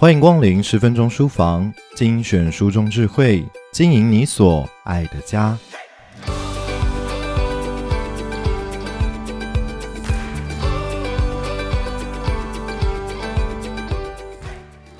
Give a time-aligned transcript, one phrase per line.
[0.00, 5.58] 欢迎光临十分钟书房，精选书中智慧，经营你所爱的家。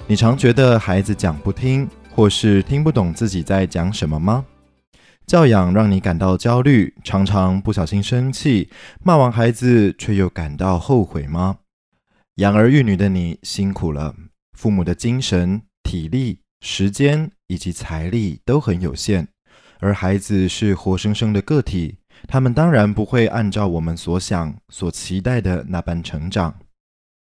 [0.09, 4.45] 你常觉得孩子讲不听，或是听不懂自己在讲什么吗？
[5.29, 8.69] 教养让你感到焦虑，常常不小心生气，
[9.05, 11.59] 骂完孩子却又感到后悔吗？
[12.39, 14.13] 养儿育女的你辛苦了。
[14.59, 19.29] 父母的精神、体力、时间以及财力都很有限，
[19.79, 26.59] 而孩子是活生生的个体，他们当然不会按照我们所想、所期待的那般成长。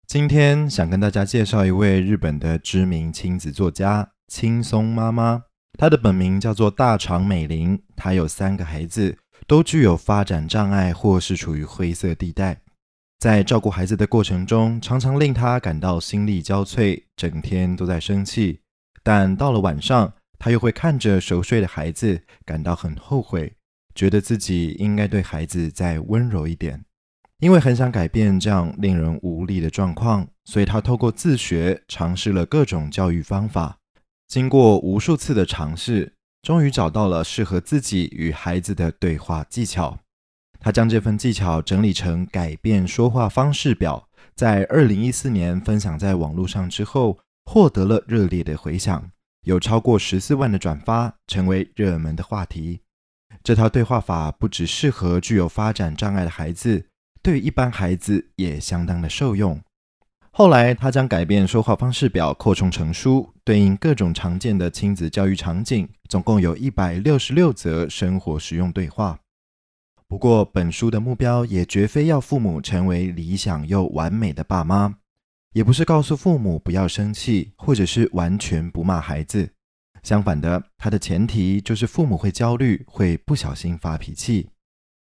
[0.08, 5.44] 今天想跟大家介绍一位日本的知名亲子作家青松妈妈，
[5.78, 12.62] 她的本名叫做大场美玲，她有三个孩子，都具有发展障碍或是处于灰色地带。
[13.20, 18.60] 在照顾孩子的过程中，常常令他感到心力交瘁，整天都在生气。
[19.02, 23.52] 但到了晚上，他又会看着熟睡的孩子，感到很后悔，
[23.94, 26.82] 觉得自己应该对孩子再温柔一点。
[27.40, 33.76] 因为很想改变这样令人无力的状况，所以他透过自学，尝试了各种教育方法。
[34.28, 39.98] 经过无数次的尝试，终于找到了适合自己与孩子的对话技巧。
[40.60, 49.10] 他将这份技巧整理成《改变说话方式表》，在二零一四年分享在网络上之后，获得了热烈的回响，
[49.44, 52.80] 有超过十四万的转发，成为热门的话题。
[53.42, 56.84] 这套对话法不只适合具有发展障碍的孩子，
[57.22, 59.58] 对一般孩子也相当的受用。
[60.30, 69.18] 后来，他将《改变说话方式表》扩充成书，对应各种常见的亲子教育场景，总共有一百六十六则生活实用对话。
[70.10, 74.92] 不过，本书的目标也绝非要父母成为理想又完美的爸妈，
[75.52, 79.48] 也不是告诉父母不要生气，或者是完全不骂孩子。
[80.02, 84.50] 相反的，它的前提就是父母会焦虑，会不小心发脾气，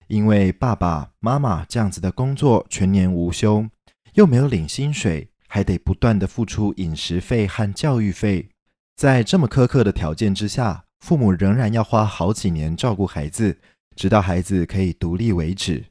[0.09, 3.67] 因为爸爸妈妈这样子的工作全年无休，
[4.15, 8.49] 又没有领薪水，还得不断的付出饮食费和教育费，
[8.97, 13.59] 在这么苛刻的条件之下，父母仍然要花好几年照顾孩子。
[13.97, 15.85] 直到孩子可以独立为止，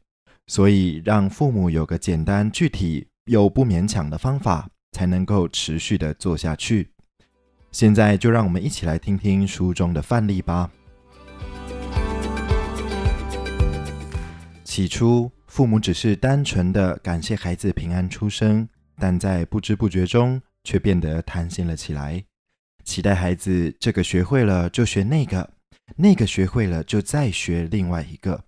[0.48, 6.90] 所以让父母有个简单、具体又不勉强的方法，才能够持续的做下去。
[7.72, 10.70] 现在就让我们一起来听听书中的范例吧。
[14.64, 22.24] 起初，父母只是单纯的感谢孩子平安出生，但在不知不觉中却变得贪心了起来，
[22.84, 25.50] 期待孩子这个学会了就学那个。
[25.98, 28.46] 那个学会了，就再学另外一个。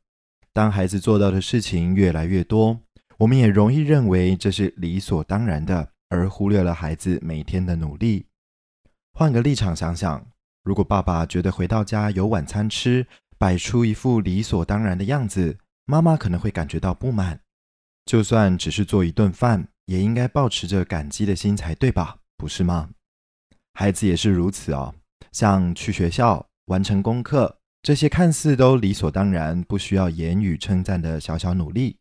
[0.53, 2.79] 当孩子做到的事情越来越多，
[3.17, 8.25] 我们也容易认为这是理所当然的，而忽略了孩子每天的努力。
[9.13, 10.25] 换个立场想想，
[10.63, 13.05] 如果爸爸觉得回到家有晚餐吃，
[13.37, 17.41] 摆出一副理所当然的样子，妈妈可能会感觉到不满。
[18.05, 22.17] 就算只是做一顿饭，也应该保持着感激的心才对吧？
[22.37, 22.89] 不是吗？
[23.73, 24.95] 孩子也是如此哦，
[25.31, 26.47] 像去学校。
[26.65, 31.97] 完成功课，这些看似都理所当然、不需要言语称赞的小小努力，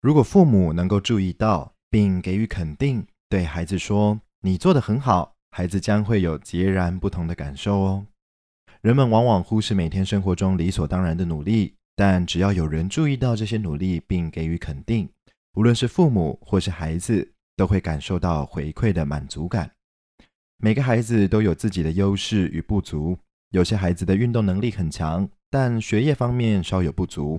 [0.00, 8.06] 如果父母能够注意到并给予肯定，对孩子说“你做得很好”，孩子将会有截然不同的感受哦。
[8.80, 15.08] 人们往往忽视每天生活中理所当然的努力，但只要有人注意到这些努力并给予肯定，
[15.54, 19.68] 无论是父母或是孩子，都会感受到回馈的满足感。
[20.58, 23.18] 每个孩子都有自己的优势与不足。
[23.50, 27.38] 有些孩子的运动能力很强，但学业方面稍有不足；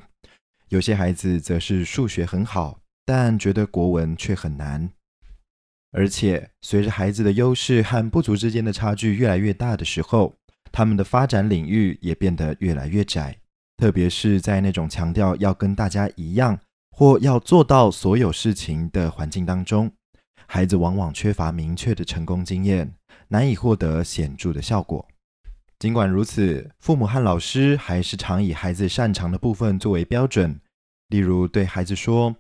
[0.70, 4.90] 有些孩子则是数学很好，但觉得国文却很难。
[5.92, 10.36] 而且，随着孩子的优势和不足之间的差距越来越大的时候，
[10.72, 13.38] 他们的发展领域也变得越来越窄。
[13.78, 16.60] 特别是在那种强调要跟大家一样，
[16.92, 19.92] 或要做到所有事情的环境当中，
[20.48, 22.94] 孩子往往缺乏明确的成功经验，
[23.30, 25.06] 难以获得显著的效果。
[25.78, 30.60] 尽管如此，父母和老师还是常以孩子擅长的部分作为标准，
[31.10, 32.36] 例如对孩子说：“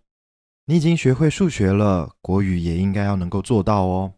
[0.67, 4.13] 你已经学会数学了，国语也应该要能够做到哦。”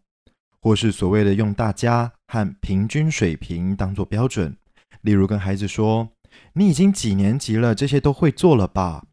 [0.60, 4.56] 或是所谓的用大家和平均水平当做标准，
[5.02, 6.08] 例如跟孩子说
[6.54, 9.04] ：“你已经几年级了，这些都会做了吧？”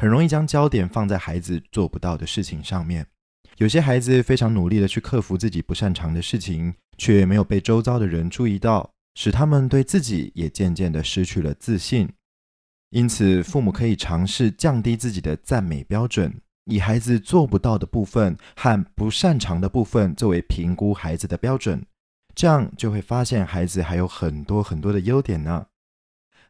[0.00, 3.06] 很容易将焦点放在孩子做不到的事情上面。
[3.58, 8.90] 有些孩子非常努力的去克服自己不擅长的事情，却没有被周遭的人注意到。
[9.14, 12.08] 使他们对自己也渐渐地失去了自信，
[12.90, 21.84] 因此父母可以尝试降低自己的赞美标准，以孩子做不到的部分和不擅长的部分作为评估孩子的标准，
[22.34, 25.66] 这样就会发现孩子还有很多很多的优点呢。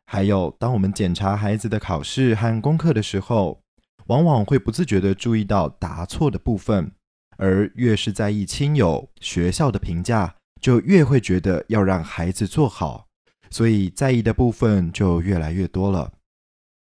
[0.05, 3.63] 还有，当我们检查孩子的考试和功课的时候，
[4.07, 6.93] 往往会不自觉地注意到答错的部分，
[7.39, 13.09] 而越是在意亲友、学校的评价，就越会觉得要让孩子做好，
[13.51, 16.13] 所以在意的部分就越来越多了。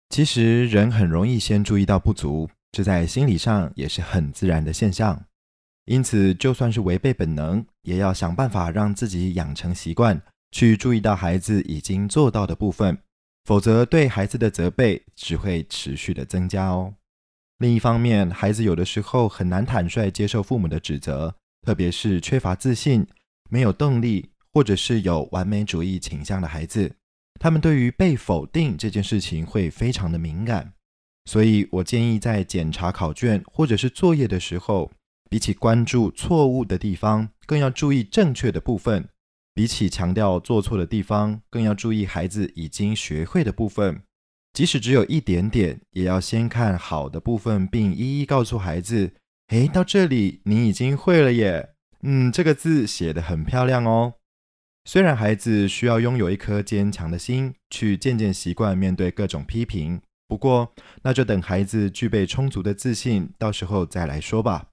[0.09, 2.49] 其实，人很容易先注意到不足。
[2.73, 5.25] 这在心理上也是很自然的现象，
[5.85, 10.19] 因此就算是违背本能，也要想办法让自己养成习惯，
[10.51, 12.97] 去注意到孩子已经做到的部分，
[13.45, 16.95] 否则对孩子的责备只会持续的增加哦。
[17.59, 23.05] 另一方面，孩子有的时候很难坦率接受父母的指责，特别是缺乏自信、
[23.49, 26.95] 没有动力，或者是有完美主义倾向的孩子，
[27.39, 30.73] 他们对于被否定这件事情会非常的敏感。
[31.25, 34.91] 所以我建议在检查考卷或者是作业的时候，
[35.29, 39.03] 比起关注错误的地方，更要注意正确的部分；
[39.53, 44.03] 比起强调做错的地方，更要注意孩子已经学会的部分。
[44.51, 49.13] 即使只有一点点，也要先看好的部分，并一一告诉孩子
[49.49, 51.72] ：“诶，到这里你已经会了耶！
[52.03, 54.15] 嗯，这个字写得很漂亮哦。”
[54.85, 60.01] 虽然孩子需要拥有一颗坚强的心，去渐渐习惯面对各种批评。
[60.27, 60.73] 不过，
[61.03, 64.71] 那就等孩子具备充足的自信，到时候再来说吧。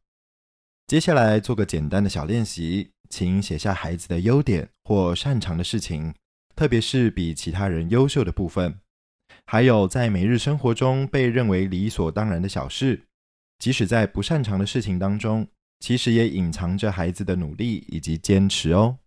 [0.89, 6.15] 接下来做个简单的小练习，请写下孩子的优点或擅长的事情，
[6.57, 8.81] 特别是比其他人优秀的部分，
[9.47, 13.03] 还有在每日生活中被认为理所当然的小事，
[13.61, 15.47] 即使在不擅长的事情当中，
[15.81, 18.99] 其实也隐藏着孩子的努力以及坚持哦。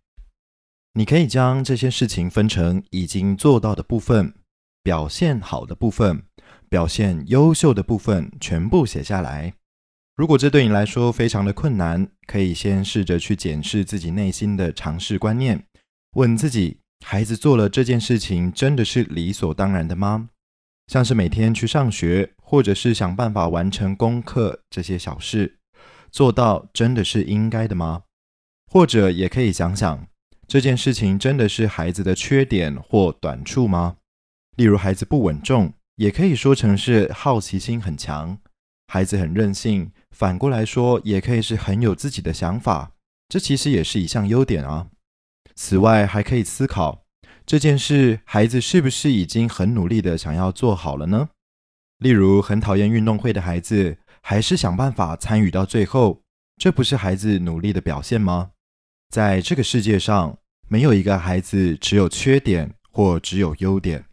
[0.92, 4.34] 你可以将这些事情分成已经做到的部分、
[4.82, 6.24] 表现好的部分。
[6.66, 9.54] 表现优秀的部分全部写下来。
[10.16, 15.64] 如果这对你来说非常的困难，可以先试着去检视自己内心的尝试观念，
[16.16, 20.30] 问自己：孩子做了这件事情真的是理所当然的吗？
[20.88, 25.58] 像是每天去上学，或者是想办法完成功课这些小事，
[26.14, 28.04] 做到真的是应该的吗？
[28.70, 30.06] 或者也可以想想，
[30.46, 33.96] 这件事情真的是孩子的缺点或短处吗？
[34.54, 35.74] 例如孩子不稳重。
[35.96, 38.38] 也可以说成是好奇心很强，
[38.88, 39.92] 孩子很任性。
[40.10, 42.92] 反过来说，也可以是很有自己的想法，
[43.28, 44.88] 这其实也是一项优点啊。
[45.56, 47.04] 此外，还可以思考
[47.44, 51.30] 这件事，孩子是不是已经很努力的想要做好了呢？
[51.98, 56.22] 例如，很讨厌运动会的孩子，还是想办法参与到最后，
[56.56, 58.52] 这不是孩子努力的表现吗？
[59.10, 64.06] 在这个世界上，没有一个孩子只有缺点或只有优点。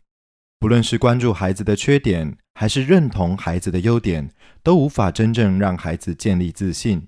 [0.59, 4.29] 不论是关注孩子的缺点，还是认同孩子的优点，
[4.61, 7.07] 都无法真正让孩子建立自信。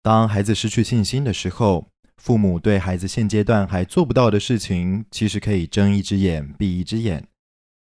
[0.00, 7.26] 当孩子失去信心的时候，父母对孩子现阶段还做不到的事情，其实可以睁一只眼闭一只眼。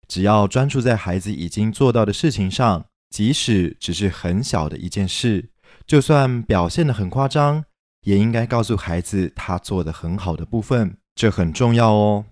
[0.08, 5.50] 只要专注在孩子已经做到的事情上，即使只是很小的一件事，
[5.86, 7.64] 就算表现得很夸张，
[8.02, 12.24] 也应该告诉孩子他做得很好的部分，这很重要哦。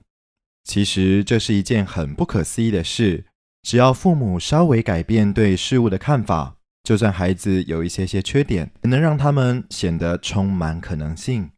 [0.65, 3.25] 其实这是一件很不可思议的事，
[3.63, 11.51] 只要父母稍微改变对事物的看法，就算孩子有一些些缺点，也能让他们显得充满可能性。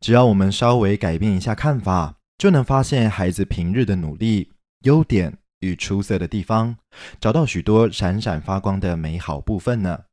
[0.00, 4.50] 只要我们稍微改变一下看法，就能发现孩子平日的努力、
[4.82, 6.76] 优点与出色的地方，
[7.20, 10.04] 找到许多闪闪发光的美好部分呢。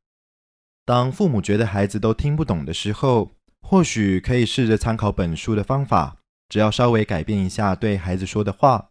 [0.84, 6.16] 当父母觉得孩子都听不懂的时候，或许可以试着参考本书的方法。
[6.48, 8.90] 只要稍微改变一下对孩子说的话，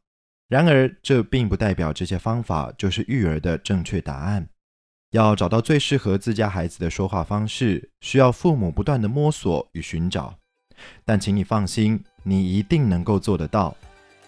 [0.49, 4.49] 然而这并不代表这些方法就是育儿的正确答案。
[5.11, 10.37] 要找到最适合自家孩子的说话方式，需要父母不断的摸索与寻找。
[11.05, 13.73] 但请你放心，你一定能够做得到，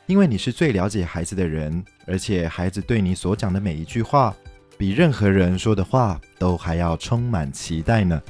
[0.08, 4.34] 因为你是最了解孩子的人，而且孩子对你所讲的每一句话，
[4.78, 8.22] 比任何人说的话都还要充满期待呢。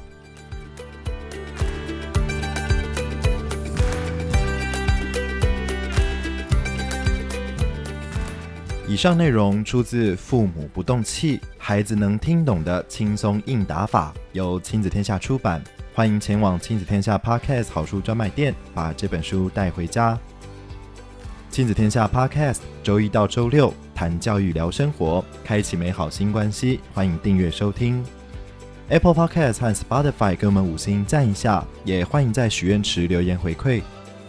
[8.88, 15.64] 以上内容出自《父母不动气，孩子能听懂的轻松应答法》，由亲子天下出版。
[15.94, 20.18] 欢迎前往亲子天下 Podcast 好书专卖店，把这本书带回家。
[21.58, 26.80] 亲子天下 Podcast 周一到周六谈教育、聊生活，开启美好新关系。
[26.94, 28.06] 欢迎订阅收听
[28.90, 33.82] Apple Podcast 和 Spotify，给我们五星赞一下，也欢迎在许愿池留言回馈。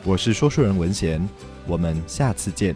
[0.05, 1.21] 我是说书人文贤，
[1.67, 2.75] 我们下次见。